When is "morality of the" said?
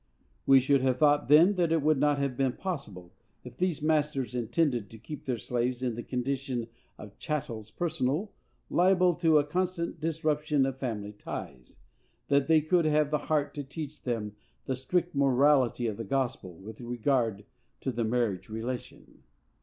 15.13-16.03